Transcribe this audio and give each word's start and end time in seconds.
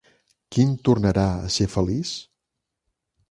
Quin 0.55 0.71
tornarà 0.87 1.27
a 1.43 1.51
ser 1.57 1.67
feliç? 1.73 2.17